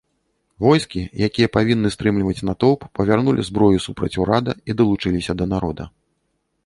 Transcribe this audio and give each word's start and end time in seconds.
Войскі, 0.63 1.01
якія 1.27 1.49
павінны 1.57 1.91
стрымліваць 1.95 2.45
натоўп, 2.49 2.81
павярнулі 3.01 3.45
зброю 3.51 3.77
супраць 3.87 4.13
урада 4.25 4.53
і 4.69 4.77
далучыліся 4.81 5.31
да 5.43 5.49
народа. 5.55 5.83